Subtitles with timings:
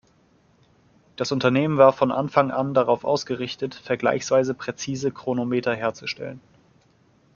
[1.15, 6.41] Das Unternehmen war von Anfang an darauf ausgerichtet, vergleichsweise präzise Chronometer herzustellen.